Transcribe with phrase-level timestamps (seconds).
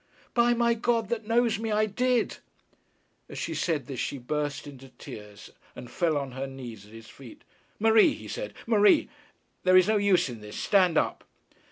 [0.33, 2.37] 'By my God, that knows me, I did!'
[3.29, 7.05] As she said this she burst into tears and fell on her knees at his
[7.07, 7.43] feet.
[7.77, 9.09] 'Marie,' he said, 'Marie;
[9.61, 10.55] there is no use in this.
[10.57, 11.23] Stand up.'